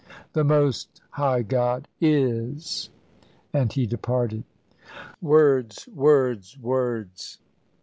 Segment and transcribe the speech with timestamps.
[0.33, 2.89] The Most High God IS,"
[3.53, 4.45] and he departed.
[5.21, 5.75] "Word!
[5.95, 6.57] words!
[6.57, 7.37] words!"